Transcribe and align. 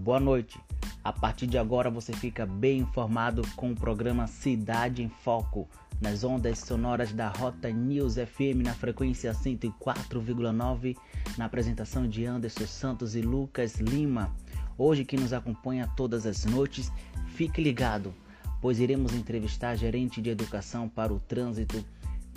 Boa 0.00 0.18
noite. 0.18 0.58
A 1.04 1.12
partir 1.12 1.46
de 1.46 1.58
agora 1.58 1.90
você 1.90 2.10
fica 2.10 2.46
bem 2.46 2.78
informado 2.78 3.42
com 3.54 3.70
o 3.70 3.76
programa 3.76 4.26
Cidade 4.26 5.02
em 5.02 5.10
Foco, 5.10 5.68
nas 6.00 6.24
ondas 6.24 6.60
sonoras 6.60 7.12
da 7.12 7.28
Rota 7.28 7.70
News 7.70 8.14
FM 8.14 8.64
na 8.64 8.72
frequência 8.72 9.34
104,9, 9.34 10.96
na 11.36 11.44
apresentação 11.44 12.08
de 12.08 12.24
Anderson 12.24 12.66
Santos 12.66 13.14
e 13.14 13.20
Lucas 13.20 13.74
Lima. 13.74 14.34
Hoje 14.78 15.04
que 15.04 15.18
nos 15.18 15.34
acompanha 15.34 15.86
todas 15.94 16.24
as 16.24 16.46
noites, 16.46 16.90
fique 17.26 17.62
ligado, 17.62 18.14
pois 18.58 18.80
iremos 18.80 19.12
entrevistar 19.12 19.72
a 19.72 19.76
gerente 19.76 20.22
de 20.22 20.30
educação 20.30 20.88
para 20.88 21.12
o 21.12 21.20
trânsito, 21.20 21.84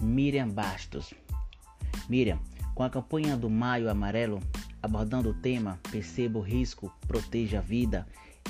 Miriam 0.02 0.50
Bastos. 0.50 1.14
Miriam, 2.10 2.40
com 2.76 2.84
a 2.84 2.90
campanha 2.90 3.38
do 3.38 3.50
Maio 3.50 3.90
Amarelo, 3.90 4.42
abordando 4.84 5.30
o 5.30 5.34
tema 5.34 5.80
Perceba 5.90 6.38
o 6.38 6.42
Risco, 6.42 6.94
Proteja 7.08 7.60
a 7.60 7.62
Vida, 7.62 8.06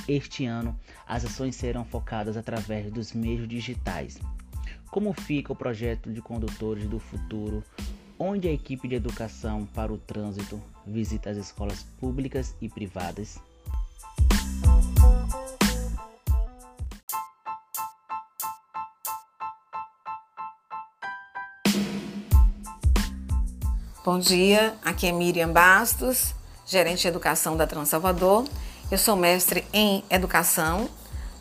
este 0.07 0.45
ano 0.45 0.77
as 1.07 1.23
ações 1.23 1.55
serão 1.55 1.85
focadas 1.85 2.35
através 2.35 2.91
dos 2.91 3.13
meios 3.13 3.47
digitais. 3.47 4.19
Como 4.89 5.13
fica 5.13 5.53
o 5.53 5.55
projeto 5.55 6.11
de 6.11 6.21
condutores 6.21 6.88
do 6.88 6.99
futuro, 6.99 7.63
onde 8.17 8.47
a 8.47 8.51
equipe 8.51 8.88
de 8.88 8.95
educação 8.95 9.65
para 9.67 9.93
o 9.93 9.97
trânsito 9.97 10.59
visita 10.85 11.29
as 11.29 11.38
escolas 11.38 11.83
públicas 11.99 12.55
e 12.59 12.67
privadas? 12.67 13.39
Bom 24.05 24.20
dia, 24.20 24.75
aqui 24.84 25.07
é 25.07 25.13
Miriam 25.13 25.50
Bastos, 25.50 26.36
gerente 26.66 27.03
de 27.03 27.08
educação 27.08 27.55
da 27.55 27.66
Trans 27.66 27.88
Salvador. 27.88 28.44
Eu 28.91 28.97
sou 28.97 29.16
mestre 29.16 29.66
em 29.72 30.03
educação, 30.09 30.89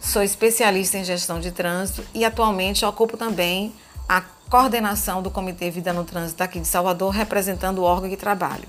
sou 0.00 0.22
especialista 0.22 0.96
em 0.96 1.02
gestão 1.02 1.40
de 1.40 1.50
trânsito 1.50 2.04
e 2.14 2.24
atualmente 2.24 2.84
ocupo 2.84 3.16
também 3.16 3.74
a 4.08 4.20
coordenação 4.48 5.20
do 5.20 5.28
Comitê 5.28 5.72
Vida 5.72 5.92
no 5.92 6.04
Trânsito 6.04 6.40
aqui 6.40 6.60
de 6.60 6.68
Salvador, 6.68 7.10
representando 7.10 7.80
o 7.80 7.82
órgão 7.82 8.08
que 8.08 8.16
trabalho. 8.16 8.68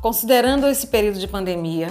Considerando 0.00 0.68
esse 0.68 0.86
período 0.86 1.18
de 1.18 1.26
pandemia, 1.26 1.90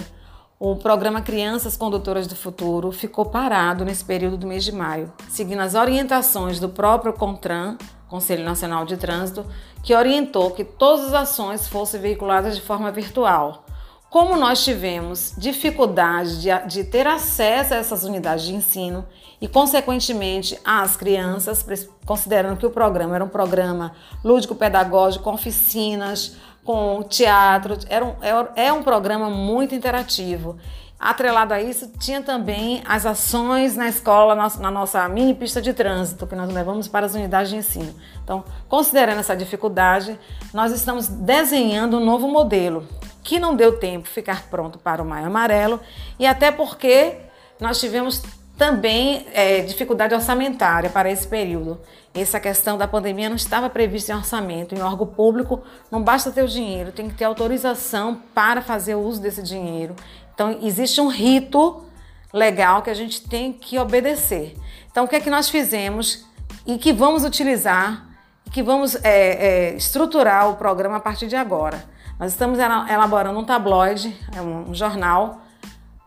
o 0.64 0.76
programa 0.76 1.24
Crianças 1.24 1.76
Condutoras 1.76 2.28
do 2.28 2.36
Futuro 2.36 2.92
ficou 2.92 3.26
parado 3.26 3.84
nesse 3.84 4.06
período 4.06 4.38
do 4.38 4.46
mês 4.46 4.64
de 4.64 4.72
maio, 4.72 5.12
seguindo 5.28 5.60
as 5.60 5.74
orientações 5.74 6.60
do 6.60 6.70
próprio 6.70 7.14
CONTRAN, 7.14 7.80
Conselho 8.08 8.46
Nacional 8.46 8.86
de 8.86 8.96
Trânsito, 8.96 9.44
que 9.82 9.96
orientou 9.96 10.52
que 10.52 10.64
todas 10.64 11.08
as 11.08 11.14
ações 11.16 11.68
fossem 11.68 12.00
veiculadas 12.00 12.56
de 12.56 12.62
forma 12.62 12.92
virtual. 12.92 13.66
Como 14.08 14.36
nós 14.36 14.64
tivemos 14.64 15.34
dificuldade 15.36 16.40
de, 16.40 16.50
de 16.68 16.84
ter 16.84 17.08
acesso 17.08 17.74
a 17.74 17.78
essas 17.78 18.04
unidades 18.04 18.46
de 18.46 18.54
ensino 18.54 19.04
e, 19.42 19.48
consequentemente, 19.48 20.60
às 20.64 20.96
crianças, 20.96 21.66
considerando 22.06 22.58
que 22.58 22.66
o 22.68 22.70
programa 22.70 23.16
era 23.16 23.26
um 23.26 23.30
programa 23.30 23.94
lúdico-pedagógico, 24.24 25.24
com 25.24 25.34
oficinas, 25.34 26.36
com 26.64 27.04
teatro, 27.04 27.78
era 27.90 28.06
um, 28.06 28.16
é, 28.22 28.68
é 28.68 28.74
um 28.74 28.84
programa 28.84 29.30
muito 29.30 29.74
interativo. 29.74 30.58
Atrelado 31.00 31.52
a 31.52 31.60
isso, 31.60 31.92
tinha 31.98 32.22
também 32.22 32.84
as 32.86 33.08
ações 33.08 33.76
na 33.76 33.88
escola, 33.88 34.36
na 34.36 34.70
nossa 34.70 35.10
mini 35.10 35.34
pista 35.34 35.60
de 35.60 35.74
trânsito, 35.74 36.28
que 36.28 36.36
nós 36.36 36.54
levamos 36.54 36.88
para 36.88 37.08
as 37.08 37.16
unidades 37.16 37.50
de 37.50 37.58
ensino. 37.58 37.92
Então, 38.24 38.44
considerando 38.70 39.20
essa 39.20 39.36
dificuldade, 39.36 40.20
nós 40.54 40.72
estamos 40.72 41.08
desenhando 41.08 41.98
um 41.98 42.06
novo 42.06 42.28
modelo, 42.28 42.88
que 43.24 43.40
não 43.40 43.56
deu 43.56 43.80
tempo 43.80 44.08
ficar 44.08 44.44
pronto 44.44 44.78
para 44.78 45.02
o 45.02 45.06
Maio 45.06 45.26
Amarelo, 45.26 45.80
e 46.20 46.28
até 46.28 46.52
porque 46.52 47.18
nós 47.60 47.80
tivemos 47.80 48.22
também 48.62 49.26
é, 49.34 49.62
dificuldade 49.62 50.14
orçamentária 50.14 50.88
para 50.88 51.10
esse 51.10 51.28
período. 51.28 51.82
Essa 52.14 52.40
questão 52.40 52.78
da 52.78 52.88
pandemia 52.88 53.28
não 53.28 53.36
estava 53.36 53.68
prevista 53.72 54.12
em 54.12 54.16
orçamento. 54.16 54.76
Em 54.76 54.82
órgão 54.84 55.08
público, 55.08 55.64
não 55.90 56.04
basta 56.04 56.30
ter 56.30 56.44
o 56.44 56.48
dinheiro, 56.48 56.92
tem 56.92 57.10
que 57.10 57.16
ter 57.16 57.24
autorização 57.24 58.22
para 58.36 58.62
fazer 58.62 58.94
o 58.94 59.00
uso 59.00 59.20
desse 59.20 59.42
dinheiro. 59.42 59.96
Então, 60.36 60.60
existe 60.62 61.02
um 61.02 61.08
rito 61.08 61.84
legal 62.32 62.84
que 62.84 62.92
a 62.92 62.94
gente 62.94 63.28
tem 63.28 63.52
que 63.52 63.80
obedecer. 63.80 64.56
Então, 64.92 65.06
o 65.06 65.08
que 65.08 65.16
é 65.16 65.20
que 65.20 65.32
nós 65.32 65.50
fizemos 65.50 66.28
e 66.64 66.78
que 66.78 66.94
vamos 66.94 67.24
utilizar 67.24 68.10
que 68.52 68.62
vamos 68.62 68.94
é, 68.94 69.72
é, 69.72 69.74
estruturar 69.76 70.52
o 70.52 70.56
programa 70.56 70.98
a 70.98 71.00
partir 71.00 71.26
de 71.26 71.36
agora? 71.36 71.84
Nós 72.20 72.32
estamos 72.32 72.60
elaborando 72.60 73.40
um 73.40 73.44
tabloide, 73.44 74.16
é 74.36 74.40
um 74.40 74.72
jornal, 74.72 75.42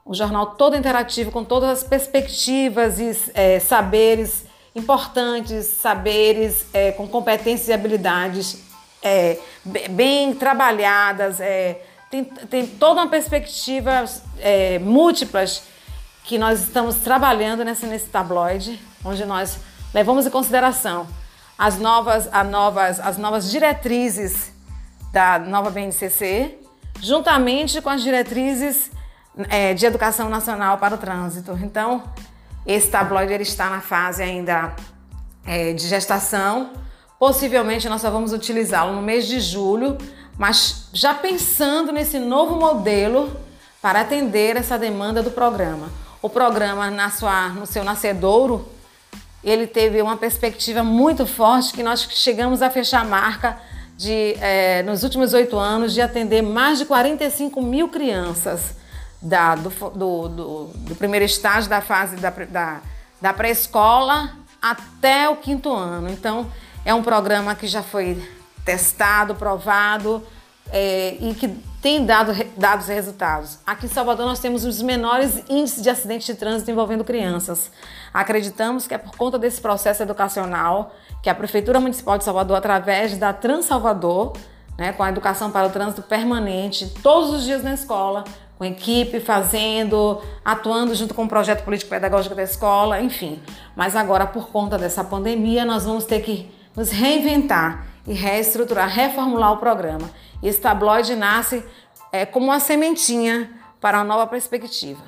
um 0.06 0.12
jornal 0.12 0.46
todo 0.46 0.76
interativo 0.76 1.30
com 1.30 1.44
todas 1.44 1.70
as 1.70 1.82
perspectivas 1.82 2.98
e 2.98 3.16
é, 3.34 3.58
saberes 3.58 4.44
importantes, 4.74 5.66
saberes 5.66 6.66
é, 6.72 6.92
com 6.92 7.08
competências 7.08 7.68
e 7.68 7.72
habilidades 7.72 8.62
é, 9.02 9.38
bem 9.90 10.34
trabalhadas, 10.34 11.40
é, 11.40 11.80
tem, 12.10 12.24
tem 12.24 12.66
toda 12.66 13.02
uma 13.02 13.08
perspectiva 13.08 14.04
é, 14.40 14.78
múltiplas 14.78 15.62
que 16.24 16.38
nós 16.38 16.62
estamos 16.62 16.96
trabalhando 16.96 17.64
nesse, 17.64 17.86
nesse 17.86 18.06
tabloide, 18.06 18.80
onde 19.04 19.24
nós 19.24 19.58
levamos 19.92 20.26
em 20.26 20.30
consideração 20.30 21.06
as 21.58 21.78
novas, 21.78 22.28
as 22.32 22.48
novas, 22.48 23.00
as 23.00 23.18
novas 23.18 23.50
diretrizes 23.50 24.52
da 25.12 25.38
nova 25.38 25.70
BNCC, 25.70 26.58
juntamente 27.00 27.80
com 27.80 27.90
as 27.90 28.02
diretrizes 28.02 28.90
é, 29.48 29.74
de 29.74 29.84
educação 29.84 30.28
nacional 30.28 30.78
para 30.78 30.94
o 30.94 30.98
trânsito. 30.98 31.58
Então, 31.62 32.02
esse 32.66 32.88
tabloide 32.88 33.32
ele 33.32 33.42
está 33.42 33.68
na 33.68 33.80
fase 33.80 34.22
ainda 34.22 34.74
é, 35.46 35.72
de 35.72 35.86
gestação. 35.86 36.70
Possivelmente 37.18 37.88
nós 37.88 38.00
só 38.00 38.10
vamos 38.10 38.32
utilizá-lo 38.32 38.92
no 38.92 39.02
mês 39.02 39.26
de 39.26 39.40
julho, 39.40 39.98
mas 40.38 40.88
já 40.92 41.14
pensando 41.14 41.92
nesse 41.92 42.18
novo 42.18 42.56
modelo 42.56 43.36
para 43.80 44.00
atender 44.00 44.56
essa 44.56 44.78
demanda 44.78 45.22
do 45.22 45.30
programa. 45.30 45.88
O 46.22 46.28
programa 46.28 46.90
na 46.90 47.10
sua, 47.10 47.48
no 47.50 47.66
seu 47.66 47.84
nascedouro, 47.84 48.66
ele 49.42 49.66
teve 49.66 50.00
uma 50.00 50.16
perspectiva 50.16 50.82
muito 50.82 51.26
forte 51.26 51.74
que 51.74 51.82
nós 51.82 52.08
chegamos 52.10 52.62
a 52.62 52.70
fechar 52.70 53.02
a 53.02 53.04
marca 53.04 53.58
de, 53.94 54.34
é, 54.40 54.82
nos 54.84 55.02
últimos 55.02 55.34
oito 55.34 55.58
anos, 55.58 55.92
de 55.92 56.00
atender 56.00 56.40
mais 56.42 56.78
de 56.78 56.86
45 56.86 57.60
mil 57.60 57.88
crianças 57.88 58.83
da, 59.24 59.54
do, 59.54 59.70
do, 59.70 60.28
do, 60.28 60.64
do 60.74 60.94
primeiro 60.94 61.24
estágio 61.24 61.68
da 61.68 61.80
fase 61.80 62.16
da, 62.16 62.30
da, 62.30 62.80
da 63.20 63.32
pré-escola 63.32 64.30
até 64.60 65.28
o 65.28 65.36
quinto 65.36 65.72
ano. 65.72 66.10
Então, 66.10 66.50
é 66.84 66.92
um 66.94 67.02
programa 67.02 67.54
que 67.54 67.66
já 67.66 67.82
foi 67.82 68.22
testado, 68.64 69.34
provado 69.34 70.22
é, 70.70 71.16
e 71.20 71.34
que 71.34 71.48
tem 71.80 72.04
dado 72.04 72.32
dados 72.56 72.86
resultados. 72.86 73.58
Aqui 73.66 73.86
em 73.86 73.88
Salvador 73.88 74.26
nós 74.26 74.38
temos 74.38 74.64
os 74.64 74.80
menores 74.80 75.42
índices 75.48 75.82
de 75.82 75.90
acidentes 75.90 76.26
de 76.26 76.34
trânsito 76.34 76.70
envolvendo 76.70 77.04
crianças. 77.04 77.70
Acreditamos 78.12 78.86
que 78.86 78.94
é 78.94 78.98
por 78.98 79.16
conta 79.16 79.38
desse 79.38 79.60
processo 79.60 80.02
educacional 80.02 80.94
que 81.22 81.28
a 81.30 81.34
Prefeitura 81.34 81.80
Municipal 81.80 82.18
de 82.18 82.24
Salvador, 82.24 82.56
através 82.56 83.16
da 83.18 83.32
Trans 83.32 83.64
Salvador, 83.66 84.34
né, 84.78 84.92
com 84.92 85.02
a 85.02 85.08
educação 85.08 85.50
para 85.50 85.66
o 85.66 85.70
trânsito 85.70 86.02
permanente, 86.02 86.92
todos 87.02 87.30
os 87.30 87.44
dias 87.44 87.62
na 87.62 87.74
escola, 87.74 88.24
com 88.58 88.64
equipe, 88.64 89.20
fazendo, 89.20 90.22
atuando 90.44 90.94
junto 90.94 91.14
com 91.14 91.24
o 91.24 91.28
projeto 91.28 91.64
político-pedagógico 91.64 92.34
da 92.34 92.42
escola, 92.42 93.00
enfim. 93.00 93.40
Mas 93.74 93.96
agora, 93.96 94.26
por 94.26 94.48
conta 94.48 94.78
dessa 94.78 95.02
pandemia, 95.02 95.64
nós 95.64 95.84
vamos 95.84 96.04
ter 96.04 96.20
que 96.20 96.50
nos 96.76 96.90
reinventar 96.90 97.86
e 98.06 98.12
reestruturar, 98.12 98.88
reformular 98.88 99.52
o 99.52 99.56
programa. 99.56 100.10
E 100.42 100.48
esse 100.48 100.60
tabloide 100.60 101.16
nasce 101.16 101.64
é, 102.12 102.24
como 102.24 102.46
uma 102.46 102.60
sementinha 102.60 103.50
para 103.80 103.98
uma 103.98 104.04
nova 104.04 104.26
perspectiva. 104.26 105.02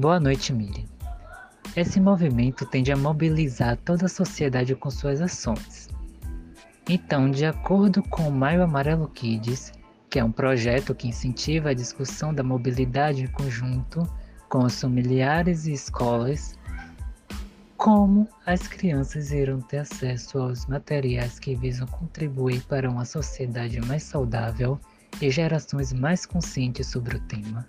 Boa 0.00 0.18
noite, 0.18 0.50
Miriam. 0.50 0.86
Esse 1.76 2.00
movimento 2.00 2.64
tende 2.64 2.90
a 2.90 2.96
mobilizar 2.96 3.76
toda 3.76 4.06
a 4.06 4.08
sociedade 4.08 4.74
com 4.74 4.90
suas 4.90 5.20
ações. 5.20 5.90
Então, 6.88 7.30
de 7.30 7.44
acordo 7.44 8.02
com 8.04 8.26
o 8.26 8.32
Maio 8.32 8.62
Amarelo 8.62 9.08
Kids, 9.08 9.72
que 10.08 10.18
é 10.18 10.24
um 10.24 10.32
projeto 10.32 10.94
que 10.94 11.06
incentiva 11.06 11.68
a 11.68 11.74
discussão 11.74 12.32
da 12.32 12.42
mobilidade 12.42 13.24
em 13.24 13.26
conjunto 13.26 14.10
com 14.48 14.64
os 14.64 14.80
familiares 14.80 15.66
e 15.66 15.74
escolas, 15.74 16.58
como 17.76 18.26
as 18.46 18.66
crianças 18.66 19.30
irão 19.32 19.60
ter 19.60 19.80
acesso 19.80 20.38
aos 20.38 20.64
materiais 20.64 21.38
que 21.38 21.54
visam 21.54 21.86
contribuir 21.86 22.62
para 22.62 22.88
uma 22.88 23.04
sociedade 23.04 23.78
mais 23.82 24.02
saudável 24.04 24.80
e 25.20 25.30
gerações 25.30 25.92
mais 25.92 26.24
conscientes 26.24 26.86
sobre 26.86 27.18
o 27.18 27.20
tema. 27.20 27.68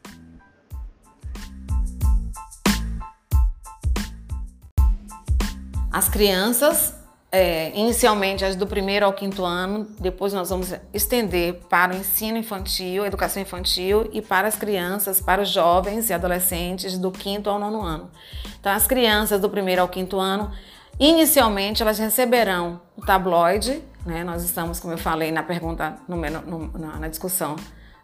As 5.91 6.07
crianças, 6.07 6.95
é, 7.29 7.77
inicialmente 7.77 8.45
as 8.45 8.55
do 8.55 8.65
primeiro 8.65 9.05
ao 9.05 9.11
quinto 9.11 9.43
ano, 9.43 9.85
depois 9.99 10.31
nós 10.31 10.49
vamos 10.49 10.73
estender 10.93 11.55
para 11.69 11.93
o 11.93 11.97
ensino 11.97 12.37
infantil, 12.37 13.05
educação 13.05 13.41
infantil 13.41 14.09
e 14.13 14.21
para 14.21 14.47
as 14.47 14.55
crianças, 14.55 15.19
para 15.19 15.41
os 15.41 15.49
jovens 15.49 16.09
e 16.09 16.13
adolescentes 16.13 16.97
do 16.97 17.11
quinto 17.11 17.49
ao 17.49 17.59
nono 17.59 17.81
ano. 17.81 18.09
Então, 18.57 18.71
as 18.71 18.87
crianças 18.87 19.41
do 19.41 19.49
primeiro 19.49 19.81
ao 19.81 19.89
quinto 19.89 20.17
ano, 20.17 20.49
inicialmente 20.97 21.81
elas 21.81 21.99
receberão 21.99 22.79
o 22.95 23.05
tabloide, 23.05 23.83
né? 24.05 24.23
Nós 24.23 24.43
estamos, 24.43 24.79
como 24.79 24.93
eu 24.93 24.97
falei 24.97 25.29
na 25.29 25.43
pergunta, 25.43 25.97
no, 26.07 26.15
no, 26.15 26.99
na 26.99 27.07
discussão 27.09 27.57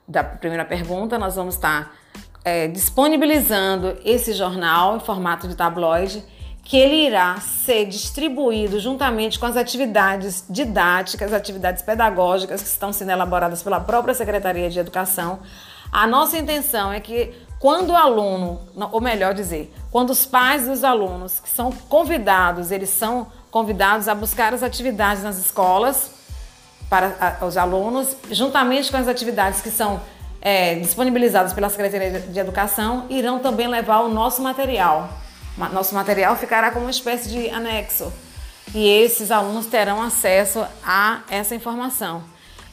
da 0.05 0.25
primeira 0.25 0.65
pergunta, 0.65 1.17
nós 1.17 1.35
vamos 1.35 1.55
estar 1.55 1.95
é, 2.43 2.67
disponibilizando 2.67 3.97
esse 4.03 4.33
jornal 4.33 4.97
em 4.97 4.99
formato 4.99 5.47
de 5.47 5.55
tabloide 5.55 6.23
que 6.67 6.75
ele 6.75 7.07
irá 7.07 7.39
ser 7.39 7.85
distribuído 7.85 8.77
juntamente 8.77 9.39
com 9.39 9.45
as 9.45 9.55
atividades 9.55 10.43
didáticas, 10.49 11.31
atividades 11.31 11.81
pedagógicas 11.81 12.61
que 12.61 12.67
estão 12.67 12.91
sendo 12.91 13.11
elaboradas 13.11 13.63
pela 13.63 13.79
própria 13.79 14.13
Secretaria 14.13 14.69
de 14.69 14.77
Educação. 14.77 15.39
A 15.89 16.05
nossa 16.05 16.37
intenção 16.37 16.91
é 16.91 16.99
que 16.99 17.33
quando 17.57 17.91
o 17.91 17.95
aluno, 17.95 18.59
ou 18.91 18.99
melhor 18.99 19.33
dizer, 19.33 19.73
quando 19.89 20.09
os 20.09 20.25
pais 20.25 20.67
dos 20.67 20.83
alunos 20.83 21.39
que 21.39 21.47
são 21.47 21.71
convidados, 21.71 22.69
eles 22.69 22.89
são 22.89 23.27
convidados 23.49 24.09
a 24.09 24.13
buscar 24.13 24.53
as 24.53 24.61
atividades 24.61 25.23
nas 25.23 25.37
escolas 25.37 26.11
para 26.89 27.37
os 27.47 27.55
alunos, 27.55 28.17
juntamente 28.29 28.91
com 28.91 28.97
as 28.97 29.07
atividades 29.07 29.61
que 29.61 29.71
são 29.71 30.01
é, 30.41 30.75
disponibilizadas 30.75 31.53
pela 31.53 31.69
Secretaria 31.69 32.19
de 32.19 32.37
Educação, 32.37 33.05
irão 33.09 33.39
também 33.39 33.69
levar 33.69 34.01
o 34.01 34.09
nosso 34.09 34.41
material 34.41 35.07
nosso 35.57 35.95
material 35.95 36.35
ficará 36.35 36.71
como 36.71 36.85
uma 36.85 36.91
espécie 36.91 37.29
de 37.29 37.49
anexo. 37.49 38.11
E 38.73 38.87
esses 38.87 39.31
alunos 39.31 39.65
terão 39.65 40.01
acesso 40.01 40.65
a 40.85 41.21
essa 41.29 41.55
informação. 41.55 42.23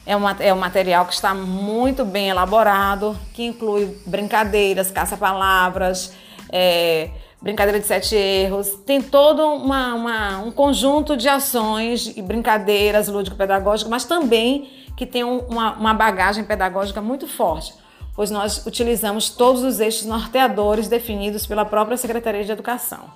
É, 0.05 0.15
uma, 0.15 0.35
é 0.39 0.53
um 0.53 0.57
material 0.57 1.05
que 1.05 1.13
está 1.13 1.33
muito 1.33 2.05
bem 2.05 2.29
elaborado, 2.29 3.17
que 3.33 3.43
inclui 3.43 3.97
brincadeiras, 4.05 4.91
caça-palavras, 4.91 6.13
é, 6.51 7.09
brincadeira 7.41 7.79
de 7.79 7.87
sete 7.87 8.15
erros, 8.15 8.69
tem 8.85 9.01
todo 9.01 9.41
uma, 9.41 9.93
uma, 9.95 10.37
um 10.39 10.51
conjunto 10.51 11.17
de 11.17 11.27
ações 11.27 12.13
e 12.15 12.21
brincadeiras 12.21 13.07
lúdico-pedagógicas, 13.07 13.89
mas 13.89 14.05
também 14.05 14.69
que 14.95 15.05
tem 15.05 15.23
uma, 15.23 15.73
uma 15.73 15.93
bagagem 15.93 16.43
pedagógica 16.43 17.01
muito 17.01 17.27
forte 17.27 17.73
pois 18.15 18.31
nós 18.31 18.65
utilizamos 18.65 19.29
todos 19.29 19.63
os 19.63 19.79
eixos 19.79 20.05
norteadores 20.05 20.87
definidos 20.87 21.45
pela 21.45 21.65
própria 21.65 21.97
Secretaria 21.97 22.43
de 22.43 22.51
Educação. 22.51 23.11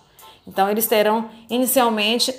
Então, 0.46 0.70
eles 0.70 0.88
terão 0.88 1.30
inicialmente 1.50 2.34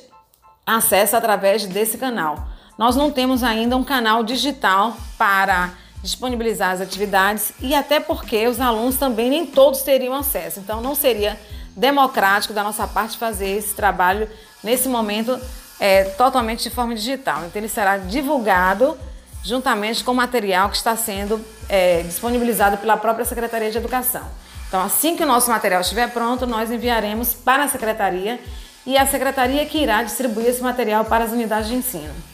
acesso 0.66 1.16
através 1.16 1.64
desse 1.66 1.96
canal. 1.96 2.48
Nós 2.76 2.96
não 2.96 3.10
temos 3.10 3.42
ainda 3.42 3.76
um 3.76 3.84
canal 3.84 4.22
digital 4.22 4.96
para 5.16 5.72
disponibilizar 6.02 6.72
as 6.72 6.80
atividades 6.80 7.52
e 7.60 7.74
até 7.74 8.00
porque 8.00 8.46
os 8.48 8.60
alunos 8.60 8.96
também 8.96 9.30
nem 9.30 9.46
todos 9.46 9.82
teriam 9.82 10.14
acesso. 10.14 10.60
Então, 10.60 10.80
não 10.80 10.94
seria 10.94 11.38
democrático 11.76 12.52
da 12.52 12.62
nossa 12.62 12.86
parte 12.86 13.16
fazer 13.16 13.48
esse 13.48 13.74
trabalho 13.74 14.28
nesse 14.62 14.88
momento 14.88 15.38
é, 15.78 16.04
totalmente 16.04 16.64
de 16.64 16.70
forma 16.70 16.94
digital. 16.94 17.44
Então, 17.44 17.60
ele 17.60 17.68
será 17.68 17.96
divulgado 17.96 18.98
juntamente 19.42 20.04
com 20.04 20.12
o 20.12 20.14
material 20.14 20.69
que 20.69 20.76
está 20.76 20.96
sendo 20.96 21.44
é, 21.69 22.02
disponibilizado 22.02 22.76
pela 22.78 22.96
própria 22.96 23.25
Secretaria 23.25 23.70
de 23.70 23.78
Educação. 23.78 24.22
Então, 24.69 24.81
assim 24.82 25.16
que 25.16 25.22
o 25.22 25.26
nosso 25.26 25.50
material 25.50 25.81
estiver 25.81 26.10
pronto, 26.10 26.46
nós 26.46 26.70
enviaremos 26.70 27.34
para 27.34 27.64
a 27.64 27.69
Secretaria 27.69 28.38
e 28.87 28.96
a 28.96 29.06
Secretaria 29.06 29.64
que 29.66 29.78
irá 29.78 30.02
distribuir 30.02 30.46
esse 30.46 30.62
material 30.62 31.04
para 31.04 31.25
as 31.25 31.32
unidades 31.32 31.69
de 31.69 31.75
ensino. 31.75 32.30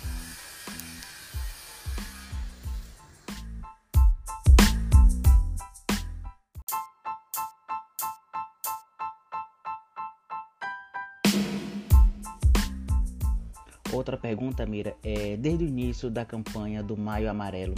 Outra 13.97 14.19
pergunta, 14.19 14.67
Mira, 14.67 14.95
é 15.03 15.39
desde 15.39 15.65
o 15.65 15.67
início 15.67 16.11
da 16.11 16.23
campanha 16.23 16.83
do 16.83 16.99
Maio 16.99 17.31
Amarelo 17.31 17.75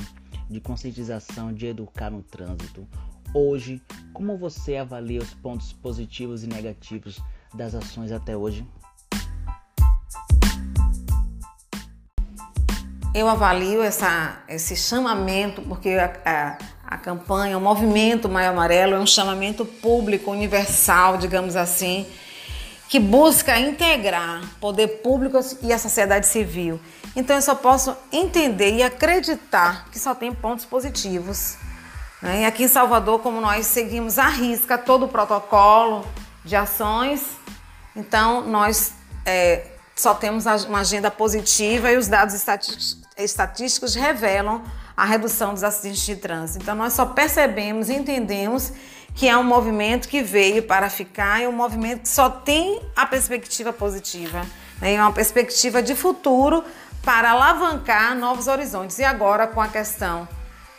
de 0.50 0.58
conscientização 0.58 1.52
de 1.52 1.66
educar 1.66 2.10
no 2.10 2.24
trânsito, 2.24 2.84
hoje, 3.32 3.80
como 4.12 4.36
você 4.36 4.78
avalia 4.78 5.20
os 5.20 5.32
pontos 5.32 5.72
positivos 5.72 6.42
e 6.42 6.48
negativos 6.48 7.20
das 7.54 7.72
ações 7.72 8.10
até 8.10 8.36
hoje? 8.36 8.66
Eu 13.14 13.28
avalio 13.28 13.80
essa, 13.80 14.42
esse 14.48 14.74
chamamento, 14.74 15.62
porque 15.62 15.90
a, 15.90 16.20
a, 16.24 16.58
a 16.94 16.98
campanha, 16.98 17.56
o 17.56 17.60
movimento 17.60 18.28
Maio 18.28 18.50
Amarelo 18.50 18.94
é 18.94 18.98
um 18.98 19.06
chamamento 19.06 19.64
público, 19.64 20.32
universal, 20.32 21.16
digamos 21.16 21.54
assim, 21.54 22.04
que 22.88 22.98
busca 22.98 23.58
integrar 23.58 24.40
poder 24.60 24.88
público 25.02 25.38
e 25.62 25.72
a 25.72 25.78
sociedade 25.78 26.26
civil. 26.26 26.80
Então 27.14 27.36
eu 27.36 27.42
só 27.42 27.54
posso 27.54 27.94
entender 28.10 28.76
e 28.76 28.82
acreditar 28.82 29.86
que 29.90 29.98
só 29.98 30.14
tem 30.14 30.32
pontos 30.32 30.64
positivos. 30.64 31.56
Né? 32.22 32.42
E 32.42 32.44
aqui 32.46 32.64
em 32.64 32.68
Salvador, 32.68 33.20
como 33.20 33.40
nós 33.40 33.66
seguimos 33.66 34.18
à 34.18 34.28
risca 34.28 34.78
todo 34.78 35.04
o 35.04 35.08
protocolo 35.08 36.06
de 36.44 36.56
ações, 36.56 37.22
então 37.94 38.46
nós 38.46 38.94
é, 39.26 39.66
só 39.94 40.14
temos 40.14 40.46
uma 40.66 40.80
agenda 40.80 41.10
positiva 41.10 41.92
e 41.92 41.96
os 41.96 42.08
dados 42.08 42.46
estatísticos 43.16 43.94
revelam 43.94 44.62
a 44.96 45.04
redução 45.04 45.52
dos 45.52 45.62
acidentes 45.62 46.06
de 46.06 46.16
trânsito. 46.16 46.62
Então 46.62 46.74
nós 46.74 46.94
só 46.94 47.04
percebemos 47.04 47.90
e 47.90 47.94
entendemos 47.94 48.72
que 49.18 49.28
é 49.28 49.36
um 49.36 49.42
movimento 49.42 50.08
que 50.08 50.22
veio 50.22 50.62
para 50.62 50.88
ficar, 50.88 51.42
é 51.42 51.48
um 51.48 51.52
movimento 51.52 52.02
que 52.02 52.08
só 52.08 52.30
tem 52.30 52.80
a 52.94 53.04
perspectiva 53.04 53.72
positiva, 53.72 54.46
né? 54.80 54.94
uma 55.02 55.10
perspectiva 55.10 55.82
de 55.82 55.96
futuro 55.96 56.62
para 57.02 57.32
alavancar 57.32 58.14
novos 58.14 58.46
horizontes. 58.46 58.96
E 59.00 59.04
agora, 59.04 59.48
com 59.48 59.60
a 59.60 59.66
questão 59.66 60.28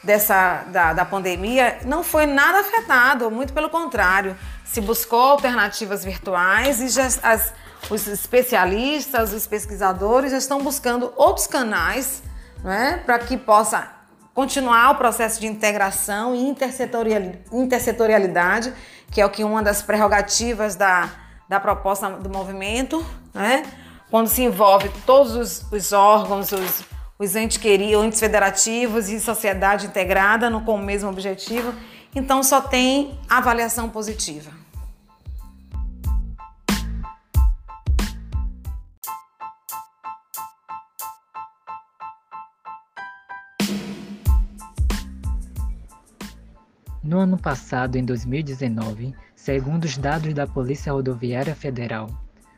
dessa 0.01 0.63
da, 0.67 0.93
da 0.93 1.03
pandemia, 1.03 1.79
não 1.83 2.01
foi 2.01 2.25
nada 2.25 2.61
afetado, 2.61 3.29
muito 3.29 3.51
pelo 3.51 3.69
contrário, 3.69 4.37
se 4.63 4.79
buscou 4.79 5.19
alternativas 5.19 6.05
virtuais 6.05 6.79
e 6.79 6.87
já 6.87 7.07
as, 7.21 7.53
os 7.89 8.07
especialistas, 8.07 9.33
os 9.33 9.45
pesquisadores 9.47 10.31
já 10.31 10.37
estão 10.37 10.63
buscando 10.63 11.11
outros 11.17 11.45
canais 11.45 12.23
né, 12.63 13.03
para 13.05 13.19
que 13.19 13.35
possa 13.35 13.98
continuar 14.33 14.91
o 14.91 14.95
processo 14.95 15.39
de 15.39 15.47
integração 15.47 16.35
e 16.35 16.55
intersetorialidade, 17.51 18.73
que 19.11 19.19
é 19.21 19.25
o 19.25 19.29
que 19.29 19.43
uma 19.43 19.61
das 19.61 19.81
prerrogativas 19.81 20.75
da, 20.75 21.09
da 21.47 21.59
proposta 21.59 22.09
do 22.09 22.29
movimento, 22.29 23.05
né? 23.33 23.63
quando 24.09 24.27
se 24.27 24.41
envolve 24.41 24.89
todos 25.05 25.35
os, 25.35 25.71
os 25.71 25.93
órgãos, 25.93 26.51
os, 26.51 26.83
os 27.17 27.35
entes, 27.35 27.57
queridos, 27.57 28.03
entes 28.03 28.19
federativos 28.19 29.09
e 29.09 29.19
sociedade 29.19 29.87
integrada 29.87 30.49
no, 30.49 30.61
com 30.61 30.75
o 30.75 30.81
mesmo 30.81 31.09
objetivo, 31.09 31.73
então 32.15 32.41
só 32.41 32.61
tem 32.61 33.19
avaliação 33.29 33.89
positiva. 33.89 34.51
No 47.09 47.17
ano 47.17 47.39
passado, 47.39 47.95
em 47.95 48.05
2019, 48.05 49.15
segundo 49.35 49.85
os 49.85 49.97
dados 49.97 50.31
da 50.31 50.45
Polícia 50.45 50.93
Rodoviária 50.93 51.55
Federal, 51.55 52.07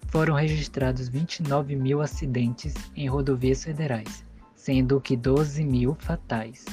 foram 0.07 0.35
registrados 0.35 1.07
29 1.07 1.73
mil 1.77 2.01
acidentes 2.01 2.73
em 2.93 3.07
rodovias 3.07 3.63
federais, 3.63 4.25
sendo 4.53 4.99
que 4.99 5.15
12 5.15 5.63
mil 5.63 5.95
fatais. 5.97 6.65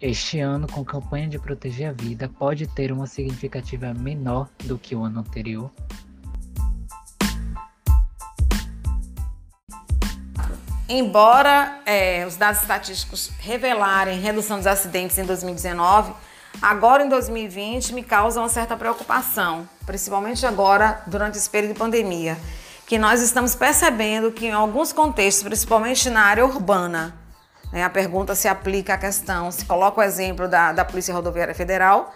Este 0.00 0.40
ano, 0.40 0.66
com 0.66 0.84
campanha 0.84 1.28
de 1.28 1.38
proteger 1.38 1.90
a 1.90 1.92
vida, 1.92 2.28
pode 2.28 2.66
ter 2.66 2.90
uma 2.90 3.06
significativa 3.06 3.94
menor 3.94 4.50
do 4.64 4.76
que 4.76 4.96
o 4.96 5.04
ano 5.04 5.20
anterior. 5.20 5.70
Embora 10.88 11.82
é, 11.86 12.26
os 12.26 12.34
dados 12.34 12.62
estatísticos 12.62 13.30
revelarem 13.38 14.18
redução 14.18 14.56
dos 14.56 14.66
acidentes 14.66 15.16
em 15.16 15.24
2019, 15.24 16.14
agora 16.60 17.04
em 17.04 17.08
2020 17.08 17.94
me 17.94 18.02
causa 18.02 18.40
uma 18.40 18.48
certa 18.48 18.76
preocupação, 18.76 19.68
principalmente 19.86 20.44
agora 20.44 21.02
durante 21.06 21.38
esse 21.38 21.48
período 21.48 21.74
de 21.74 21.78
pandemia, 21.78 22.36
que 22.86 22.98
nós 22.98 23.22
estamos 23.22 23.54
percebendo 23.54 24.30
que 24.32 24.46
em 24.46 24.52
alguns 24.52 24.92
contextos, 24.92 25.42
principalmente 25.42 26.10
na 26.10 26.22
área 26.22 26.44
urbana, 26.44 27.14
né, 27.72 27.84
a 27.84 27.90
pergunta 27.90 28.34
se 28.34 28.46
aplica 28.46 28.94
à 28.94 28.98
questão, 28.98 29.50
se 29.50 29.64
coloca 29.64 30.00
o 30.00 30.02
exemplo 30.02 30.46
da, 30.46 30.72
da 30.72 30.84
Polícia 30.84 31.14
Rodoviária 31.14 31.54
Federal, 31.54 32.14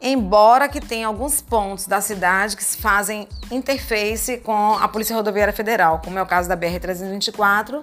embora 0.00 0.68
que 0.68 0.80
tenha 0.80 1.06
alguns 1.06 1.40
pontos 1.40 1.86
da 1.86 2.00
cidade 2.00 2.56
que 2.56 2.64
fazem 2.64 3.28
interface 3.50 4.38
com 4.38 4.74
a 4.74 4.88
Polícia 4.88 5.14
Rodoviária 5.14 5.52
Federal, 5.52 6.00
como 6.02 6.18
é 6.18 6.22
o 6.22 6.26
caso 6.26 6.48
da 6.48 6.56
BR-324 6.56 7.82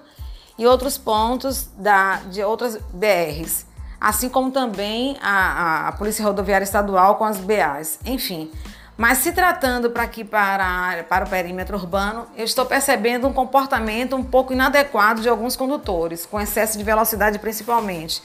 e 0.58 0.66
outros 0.66 0.98
pontos 0.98 1.68
da, 1.76 2.16
de 2.30 2.42
outras 2.42 2.76
BRs, 2.92 3.66
assim 4.02 4.28
como 4.28 4.50
também 4.50 5.16
a, 5.22 5.88
a 5.88 5.92
Polícia 5.92 6.24
Rodoviária 6.24 6.64
Estadual 6.64 7.14
com 7.14 7.24
as 7.24 7.38
BAs. 7.38 7.98
Enfim, 8.04 8.50
mas 8.96 9.18
se 9.18 9.32
tratando 9.32 9.90
para 9.90 10.02
aqui 10.02 10.24
para, 10.24 11.04
para 11.08 11.24
o 11.24 11.28
perímetro 11.28 11.76
urbano, 11.76 12.26
eu 12.36 12.44
estou 12.44 12.66
percebendo 12.66 13.26
um 13.26 13.32
comportamento 13.32 14.16
um 14.16 14.22
pouco 14.22 14.52
inadequado 14.52 15.22
de 15.22 15.28
alguns 15.28 15.56
condutores, 15.56 16.26
com 16.26 16.40
excesso 16.40 16.76
de 16.76 16.84
velocidade 16.84 17.38
principalmente. 17.38 18.22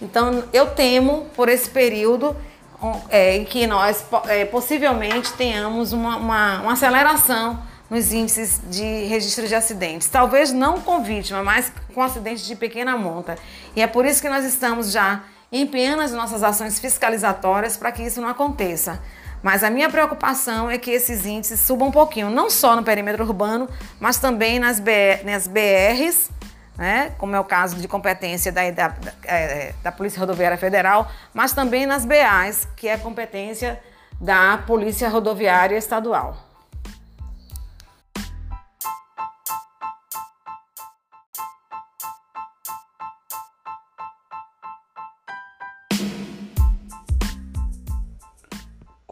Então 0.00 0.44
eu 0.52 0.68
temo 0.70 1.26
por 1.34 1.48
esse 1.48 1.68
período 1.68 2.36
é, 3.08 3.36
em 3.36 3.44
que 3.44 3.66
nós 3.66 4.04
é, 4.26 4.44
possivelmente 4.44 5.32
tenhamos 5.32 5.92
uma, 5.92 6.16
uma, 6.16 6.60
uma, 6.60 6.72
aceleração 6.72 7.58
nos 7.88 8.12
índices 8.12 8.60
de 8.68 9.04
registro 9.06 9.46
de 9.46 9.54
acidentes. 9.54 10.08
Talvez 10.08 10.52
não 10.52 10.80
com 10.80 11.02
vítima, 11.02 11.42
mas 11.42 11.72
com 11.94 12.02
acidentes 12.02 12.46
de 12.46 12.56
pequena 12.56 12.96
monta. 12.96 13.36
E 13.74 13.82
é 13.82 13.86
por 13.86 14.04
isso 14.04 14.20
que 14.20 14.28
nós 14.28 14.44
estamos 14.44 14.90
já 14.90 15.22
empenhando 15.50 16.02
as 16.02 16.12
nossas 16.12 16.42
ações 16.42 16.78
fiscalizatórias 16.78 17.76
para 17.76 17.92
que 17.92 18.02
isso 18.02 18.20
não 18.20 18.28
aconteça. 18.28 19.00
Mas 19.42 19.62
a 19.62 19.70
minha 19.70 19.88
preocupação 19.88 20.68
é 20.70 20.78
que 20.78 20.90
esses 20.90 21.24
índices 21.24 21.60
subam 21.60 21.88
um 21.88 21.92
pouquinho, 21.92 22.30
não 22.30 22.50
só 22.50 22.74
no 22.74 22.82
perímetro 22.82 23.24
urbano, 23.24 23.68
mas 24.00 24.18
também 24.18 24.58
nas, 24.58 24.80
BR, 24.80 25.24
nas 25.24 25.46
BRs, 25.46 26.30
né, 26.76 27.12
como 27.16 27.36
é 27.36 27.40
o 27.40 27.44
caso 27.44 27.76
de 27.76 27.86
competência 27.86 28.50
da, 28.50 28.70
da, 28.70 28.88
da, 28.88 29.12
é, 29.24 29.72
da 29.82 29.92
Polícia 29.92 30.18
Rodoviária 30.18 30.58
Federal, 30.58 31.10
mas 31.32 31.52
também 31.52 31.86
nas 31.86 32.04
BAs, 32.04 32.66
que 32.76 32.88
é 32.88 32.96
competência 32.96 33.80
da 34.20 34.58
Polícia 34.66 35.08
Rodoviária 35.08 35.76
Estadual. 35.76 36.45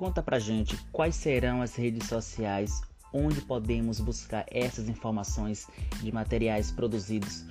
Conta 0.05 0.23
pra 0.23 0.39
gente 0.39 0.77
quais 0.93 1.15
serão 1.15 1.63
as 1.63 1.77
redes 1.77 2.07
sociais 2.07 2.83
onde 3.11 3.41
podemos 3.41 4.01
buscar 4.01 4.45
essas 4.51 4.87
informações 4.87 5.67
de 6.03 6.13
materiais 6.13 6.71
produzidos 6.71 7.43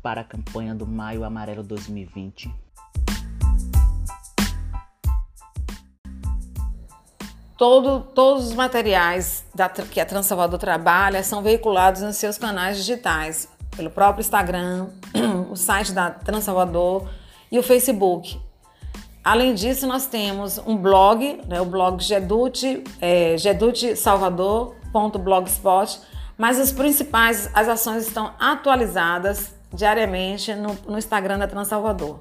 para 0.00 0.20
a 0.20 0.24
campanha 0.24 0.76
do 0.76 0.86
Maio 0.86 1.24
Amarelo 1.24 1.64
2020. 1.64 2.54
Todo, 7.56 8.00
todos 8.14 8.46
os 8.46 8.54
materiais 8.54 9.44
da, 9.52 9.68
que 9.68 9.98
a 9.98 10.06
Transalvador 10.06 10.60
trabalha 10.60 11.24
são 11.24 11.42
veiculados 11.42 12.02
nos 12.02 12.14
seus 12.14 12.38
canais 12.38 12.76
digitais, 12.76 13.48
pelo 13.76 13.90
próprio 13.90 14.20
Instagram, 14.20 14.86
o 15.50 15.56
site 15.56 15.90
da 15.90 16.12
Transalvador 16.12 17.10
e 17.50 17.58
o 17.58 17.62
Facebook. 17.64 18.40
Além 19.28 19.52
disso, 19.52 19.86
nós 19.86 20.06
temos 20.06 20.56
um 20.66 20.74
blog, 20.74 21.42
né, 21.46 21.60
o 21.60 21.66
blog 21.66 22.02
Gedute, 22.02 22.82
é, 22.98 23.36
gedutesalvador.blogspot, 23.36 26.00
mas 26.38 26.58
as 26.58 26.72
principais 26.72 27.50
as 27.52 27.68
ações 27.68 28.06
estão 28.06 28.32
atualizadas 28.40 29.54
diariamente 29.70 30.54
no, 30.54 30.74
no 30.88 30.96
Instagram 30.96 31.38
da 31.38 31.46
Transalvador. 31.46 32.20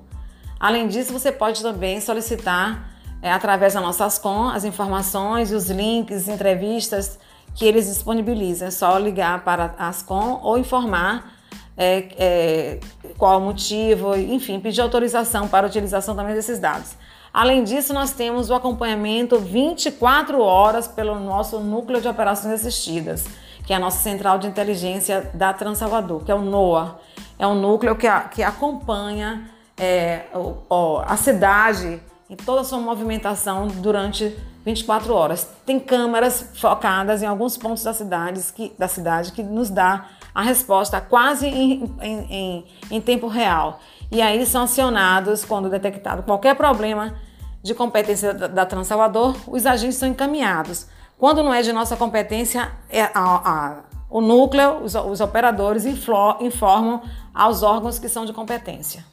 Além 0.59 0.89
disso, 0.89 1.13
você 1.13 1.31
pode 1.31 1.61
também 1.61 2.01
solicitar 2.01 2.89
é, 3.21 3.31
através 3.31 3.73
da 3.73 3.79
nossa 3.79 4.03
Ascom 4.03 4.49
as 4.49 4.65
informações, 4.65 5.53
os 5.53 5.69
links, 5.69 6.27
entrevistas 6.27 7.17
que 7.55 7.63
eles 7.63 7.87
disponibilizam. 7.87 8.67
É 8.67 8.71
só 8.71 8.97
ligar 8.97 9.45
para 9.45 9.73
a 9.77 9.87
Ascom 9.87 10.41
ou 10.43 10.57
informar 10.57 11.36
é, 11.77 12.05
é, 12.17 12.79
qual 13.17 13.39
o 13.39 13.43
motivo, 13.43 14.15
enfim, 14.15 14.59
pedir 14.59 14.81
autorização 14.81 15.47
para 15.47 15.67
a 15.67 15.69
utilização 15.69 16.15
também 16.15 16.33
desses 16.33 16.59
dados. 16.59 16.95
Além 17.33 17.63
disso, 17.63 17.93
nós 17.93 18.11
temos 18.11 18.49
o 18.49 18.55
acompanhamento 18.55 19.37
24 19.37 20.41
horas 20.41 20.87
pelo 20.87 21.19
nosso 21.19 21.59
Núcleo 21.59 22.01
de 22.01 22.07
Operações 22.07 22.53
Assistidas, 22.53 23.27
que 23.65 23.73
é 23.73 23.75
a 23.75 23.79
nossa 23.79 23.99
central 23.99 24.39
de 24.39 24.47
inteligência 24.47 25.29
da 25.33 25.53
Transalvador, 25.53 26.23
que 26.23 26.31
é 26.31 26.35
o 26.35 26.41
NOAA. 26.41 26.95
É 27.37 27.45
um 27.45 27.53
núcleo 27.53 27.95
que, 27.95 28.07
a, 28.07 28.21
que 28.21 28.41
acompanha 28.41 29.51
é, 29.77 30.23
o, 30.33 30.97
a 31.05 31.15
cidade 31.15 32.01
em 32.29 32.35
toda 32.35 32.61
a 32.61 32.63
sua 32.63 32.79
movimentação 32.79 33.67
durante 33.67 34.35
24 34.65 35.13
horas. 35.13 35.47
Tem 35.65 35.79
câmeras 35.79 36.49
focadas 36.55 37.21
em 37.21 37.25
alguns 37.25 37.55
pontos 37.55 37.83
da 37.83 37.93
cidade 37.93 38.41
que, 38.53 38.73
da 38.77 38.87
cidade 38.87 39.31
que 39.31 39.43
nos 39.43 39.69
dá 39.69 40.07
a 40.37 40.43
resposta 40.43 41.01
quase 41.01 41.47
em, 41.47 41.91
em, 41.99 42.19
em, 42.29 42.65
em 42.91 43.01
tempo 43.01 43.27
real. 43.27 43.79
E 44.11 44.21
aí 44.21 44.45
são 44.45 44.65
acionados 44.65 45.43
quando 45.43 45.67
detectado 45.67 46.21
qualquer 46.21 46.55
problema 46.55 47.15
de 47.63 47.73
competência 47.73 48.35
da, 48.35 48.45
da 48.45 48.63
Transalvador, 48.63 49.35
os 49.47 49.65
agentes 49.65 49.97
são 49.97 50.07
encaminhados. 50.07 50.85
Quando 51.17 51.41
não 51.41 51.51
é 51.51 51.63
de 51.63 51.73
nossa 51.73 51.97
competência, 51.97 52.71
é 52.87 53.01
a, 53.01 53.09
a, 53.15 53.77
o 54.11 54.21
núcleo, 54.21 54.83
os, 54.83 54.93
os 54.93 55.21
operadores 55.21 55.87
informam 55.87 57.01
aos 57.33 57.63
órgãos 57.63 57.97
que 57.97 58.07
são 58.07 58.23
de 58.23 58.31
competência. 58.31 59.03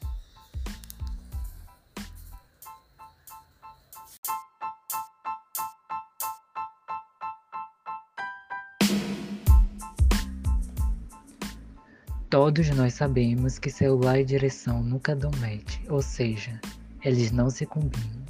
Todos 12.29 12.69
nós 12.71 12.95
sabemos 12.95 13.59
que 13.59 13.69
celular 13.69 14.19
e 14.19 14.25
direção 14.25 14.81
nunca 14.81 15.15
dão 15.15 15.29
match, 15.39 15.77
ou 15.87 16.01
seja, 16.01 16.59
eles 17.03 17.31
não 17.31 17.51
se 17.51 17.67
combinam. 17.67 18.25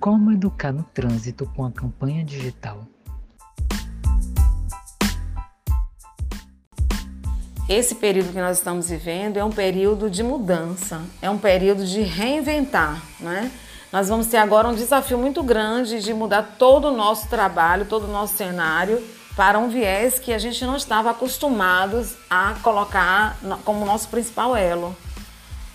Como 0.00 0.32
educar 0.32 0.72
no 0.72 0.82
trânsito 0.82 1.44
com 1.54 1.66
a 1.66 1.70
campanha 1.70 2.24
digital? 2.24 2.86
Esse 7.68 7.94
período 7.94 8.32
que 8.32 8.40
nós 8.40 8.56
estamos 8.56 8.88
vivendo 8.88 9.36
é 9.36 9.44
um 9.44 9.52
período 9.52 10.08
de 10.08 10.22
mudança, 10.22 11.02
é 11.20 11.28
um 11.28 11.38
período 11.38 11.84
de 11.84 12.00
reinventar, 12.00 13.00
né? 13.20 13.52
Nós 13.92 14.08
vamos 14.08 14.26
ter 14.28 14.38
agora 14.38 14.66
um 14.66 14.74
desafio 14.74 15.18
muito 15.18 15.42
grande 15.42 16.00
de 16.00 16.14
mudar 16.14 16.56
todo 16.58 16.88
o 16.88 16.96
nosso 16.96 17.28
trabalho, 17.28 17.84
todo 17.84 18.04
o 18.04 18.10
nosso 18.10 18.36
cenário 18.36 19.02
para 19.36 19.58
um 19.58 19.68
viés 19.68 20.18
que 20.18 20.32
a 20.32 20.38
gente 20.38 20.64
não 20.64 20.76
estava 20.76 21.10
acostumados 21.10 22.14
a 22.28 22.54
colocar 22.62 23.36
como 23.64 23.84
nosso 23.84 24.08
principal 24.08 24.56
elo. 24.56 24.96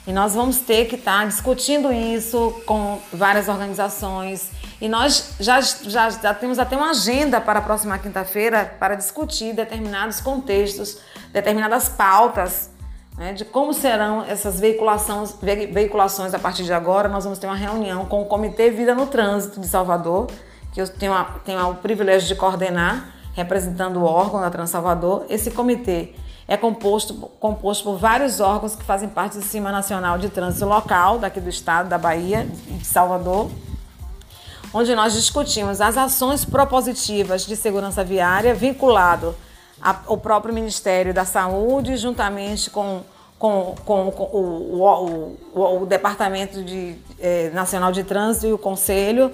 E 0.07 0.13
nós 0.13 0.35
vamos 0.35 0.59
ter 0.59 0.85
que 0.85 0.95
estar 0.95 1.25
discutindo 1.25 1.91
isso 1.91 2.61
com 2.65 3.01
várias 3.11 3.47
organizações. 3.47 4.51
E 4.79 4.87
nós 4.87 5.35
já, 5.39 5.59
já, 5.61 6.09
já 6.09 6.33
temos 6.33 6.59
até 6.59 6.77
uma 6.77 6.91
agenda 6.91 7.41
para 7.41 7.59
a 7.59 7.61
próxima 7.61 7.97
quinta-feira 7.97 8.75
para 8.79 8.93
discutir 8.93 9.53
determinados 9.53 10.19
contextos, 10.21 10.99
determinadas 11.33 11.89
pautas 11.89 12.69
né, 13.17 13.33
de 13.33 13.45
como 13.45 13.73
serão 13.73 14.23
essas 14.23 14.59
veiculações, 14.59 15.35
veiculações 15.71 16.33
a 16.33 16.39
partir 16.39 16.63
de 16.63 16.73
agora. 16.73 17.09
Nós 17.09 17.23
vamos 17.23 17.39
ter 17.39 17.47
uma 17.47 17.55
reunião 17.55 18.05
com 18.05 18.21
o 18.21 18.25
Comitê 18.25 18.69
Vida 18.69 18.93
no 18.93 19.07
Trânsito 19.07 19.59
de 19.59 19.67
Salvador, 19.67 20.27
que 20.71 20.81
eu 20.81 20.87
tenho, 20.87 21.13
a, 21.13 21.23
tenho 21.43 21.67
o 21.69 21.75
privilégio 21.75 22.27
de 22.27 22.35
coordenar 22.35 23.14
representando 23.35 23.97
o 23.97 24.03
órgão 24.03 24.41
da 24.41 24.49
Transalvador. 24.49 25.25
Esse 25.29 25.51
comitê 25.51 26.13
é 26.47 26.55
composto, 26.55 27.13
composto 27.39 27.83
por 27.83 27.97
vários 27.97 28.39
órgãos 28.39 28.75
que 28.75 28.83
fazem 28.83 29.09
parte 29.09 29.37
do 29.37 29.43
Sistema 29.43 29.71
Nacional 29.71 30.17
de 30.17 30.29
Trânsito 30.29 30.65
Local, 30.65 31.19
daqui 31.19 31.39
do 31.39 31.49
estado 31.49 31.89
da 31.89 31.97
Bahia, 31.97 32.47
de 32.67 32.85
Salvador, 32.85 33.49
onde 34.73 34.95
nós 34.95 35.13
discutimos 35.13 35.81
as 35.81 35.97
ações 35.97 36.45
propositivas 36.45 37.45
de 37.45 37.55
segurança 37.55 38.03
viária 38.03 38.53
vinculado 38.53 39.35
ao 39.81 40.17
próprio 40.17 40.53
Ministério 40.53 41.13
da 41.13 41.25
Saúde, 41.25 41.97
juntamente 41.97 42.69
com, 42.69 43.01
com, 43.37 43.75
com, 43.85 44.11
com 44.11 44.25
o, 44.31 44.81
o, 44.81 45.37
o, 45.53 45.81
o, 45.81 45.85
Departamento 45.85 46.63
de, 46.63 46.95
eh, 47.19 47.51
Nacional 47.53 47.91
de 47.91 48.03
Trânsito 48.03 48.47
e 48.47 48.53
o 48.53 48.57
Conselho 48.57 49.31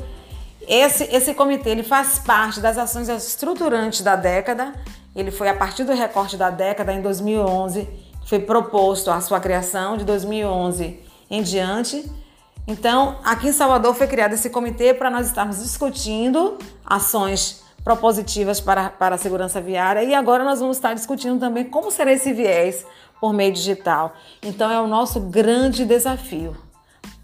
esse, 0.68 1.03
esse 1.06 1.34
comitê 1.34 1.72
ele 1.72 1.84
faz 1.84 2.20
parte 2.20 2.60
das 2.60 2.77
ações 2.77 3.10
estruturantes 3.10 4.01
da 4.01 4.15
década. 4.15 4.74
Ele 5.15 5.32
foi 5.32 5.50
a 5.50 5.53
partir 5.53 5.84
do 5.84 5.94
recorte 5.94 6.38
da 6.38 6.50
década 6.50 6.94
em 6.94 7.01
2011 7.01 8.12
foi 8.25 8.39
proposto 8.39 9.12
a 9.12 9.20
sua 9.20 9.39
criação 9.39 9.98
de 9.98 10.06
2011 10.06 11.00
em 11.30 11.41
diante. 11.41 12.10
Então, 12.68 13.18
aqui 13.24 13.48
em 13.48 13.51
Salvador 13.51 13.96
foi 13.96 14.08
criado 14.08 14.34
esse 14.34 14.50
comitê 14.50 14.94
para 14.94 15.10
nós 15.10 15.27
estarmos 15.27 15.62
discutindo 15.62 16.58
ações 16.86 17.63
propositivas 17.84 18.62
para, 18.62 18.89
para 18.89 19.15
a 19.15 19.18
segurança 19.18 19.60
viária 19.60 20.03
e 20.03 20.13
agora 20.13 20.44
nós 20.44 20.60
vamos 20.60 20.77
estar 20.77 20.94
discutindo 20.94 21.39
também 21.39 21.65
como 21.65 21.89
será 21.89 22.13
esse 22.13 22.32
viés 22.32 22.86
por 23.20 23.34
meio 23.34 23.51
digital. 23.51 24.13
Então 24.41 24.70
é 24.72 24.80
o 24.80 24.88
nosso 24.88 25.20
grande 25.20 25.84
desafio. 25.84 26.56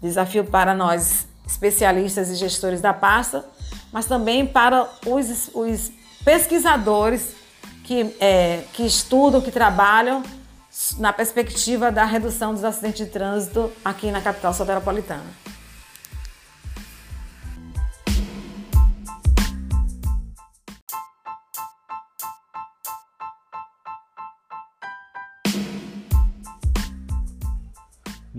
Desafio 0.02 0.44
para 0.44 0.74
nós, 0.74 1.27
especialistas 1.48 2.28
e 2.28 2.34
gestores 2.34 2.80
da 2.80 2.92
pasta, 2.92 3.44
mas 3.90 4.06
também 4.06 4.46
para 4.46 4.88
os, 5.06 5.50
os 5.54 5.90
pesquisadores 6.24 7.34
que, 7.84 8.14
é, 8.20 8.64
que 8.74 8.84
estudam, 8.84 9.40
que 9.40 9.50
trabalham 9.50 10.22
na 10.98 11.12
perspectiva 11.12 11.90
da 11.90 12.04
redução 12.04 12.52
dos 12.52 12.62
acidentes 12.62 13.04
de 13.04 13.10
trânsito 13.10 13.72
aqui 13.84 14.10
na 14.10 14.20
capital 14.20 14.52
soteropolitana. 14.52 15.47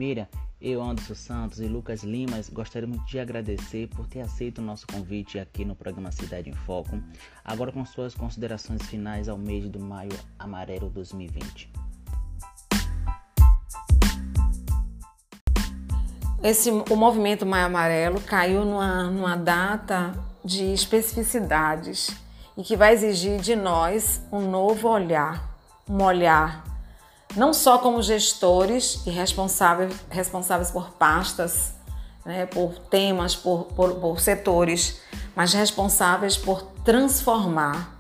Mira, 0.10 0.28
eu, 0.60 0.82
Anderson 0.82 1.13
Santos 1.13 1.60
e 1.60 1.68
Lucas 1.68 2.01
Limas 2.01 2.50
gostaríamos 2.50 3.06
de 3.06 3.20
agradecer 3.20 3.88
por 3.89 4.08
ter 4.08 4.22
aceito 4.22 4.58
o 4.58 4.62
nosso 4.63 4.88
convite 4.88 5.38
aqui 5.38 5.63
no 5.63 5.75
programa 5.75 6.12
Cidade 6.12 6.50
em 6.50 6.54
Foco, 6.54 7.00
agora 7.46 7.72
com 7.72 7.86
suas 7.86 8.16
considerações 8.16 8.82
finais 8.88 9.30
ao 9.30 9.38
mês 9.38 9.70
do 9.70 9.80
Maio 9.80 10.10
Amarelo 10.39 10.89
2020. 10.89 11.72
Esse, 16.42 16.72
o 16.72 16.96
movimento 16.96 17.46
Maio 17.46 17.68
Amarelo 17.68 18.20
caiu 18.20 18.66
numa, 18.66 19.04
numa 19.12 19.36
data 19.36 20.16
de 20.44 20.74
especificidades 20.74 22.20
e 22.58 22.63
que 22.63 22.75
vai 22.75 22.94
exigir 22.94 23.39
de 23.39 23.56
nós 23.56 24.25
um 24.32 24.50
novo 24.50 24.88
olhar, 24.89 25.56
um 25.88 26.01
olhar 26.01 26.69
não 27.36 27.53
só 27.53 27.77
como 27.77 28.01
gestores 28.01 29.01
e 29.05 29.09
responsáveis, 29.09 29.93
responsáveis 30.09 30.71
por 30.71 30.91
pastas, 30.91 31.74
né, 32.25 32.45
por 32.45 32.77
temas, 32.77 33.36
por, 33.36 33.65
por, 33.65 33.95
por 33.95 34.19
setores, 34.19 35.01
mas 35.36 35.53
responsáveis 35.53 36.36
por 36.36 36.63
transformar 36.83 38.00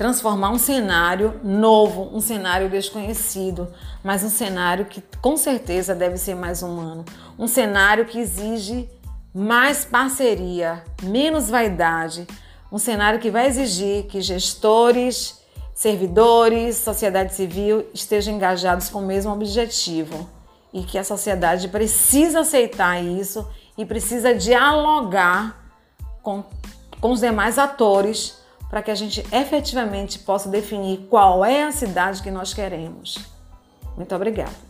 transformar 0.00 0.48
um 0.48 0.58
cenário 0.58 1.38
novo, 1.44 2.08
um 2.16 2.22
cenário 2.22 2.70
desconhecido, 2.70 3.68
mas 4.02 4.24
um 4.24 4.30
cenário 4.30 4.86
que 4.86 5.02
com 5.20 5.36
certeza 5.36 5.94
deve 5.94 6.16
ser 6.16 6.34
mais 6.34 6.62
humano, 6.62 7.04
um 7.38 7.46
cenário 7.46 8.06
que 8.06 8.18
exige 8.18 8.88
mais 9.34 9.84
parceria, 9.84 10.82
menos 11.02 11.50
vaidade, 11.50 12.26
um 12.72 12.78
cenário 12.78 13.20
que 13.20 13.30
vai 13.30 13.46
exigir 13.46 14.04
que 14.04 14.22
gestores, 14.22 15.39
servidores, 15.80 16.76
sociedade 16.76 17.34
civil 17.34 17.86
estejam 17.94 18.34
engajados 18.34 18.90
com 18.90 18.98
o 18.98 19.06
mesmo 19.06 19.32
objetivo 19.32 20.28
e 20.74 20.82
que 20.82 20.98
a 20.98 21.02
sociedade 21.02 21.68
precisa 21.68 22.40
aceitar 22.40 23.02
isso 23.02 23.48
e 23.78 23.86
precisa 23.86 24.34
dialogar 24.34 25.72
com, 26.22 26.44
com 27.00 27.12
os 27.12 27.20
demais 27.20 27.58
atores 27.58 28.42
para 28.68 28.82
que 28.82 28.90
a 28.90 28.94
gente 28.94 29.24
efetivamente 29.32 30.18
possa 30.18 30.50
definir 30.50 31.06
qual 31.08 31.42
é 31.42 31.62
a 31.62 31.72
cidade 31.72 32.22
que 32.22 32.30
nós 32.30 32.52
queremos. 32.52 33.16
Muito 33.96 34.14
obrigada. 34.14 34.69